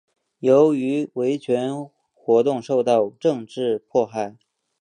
[0.39, 4.35] 由于维权活动受到政治迫害。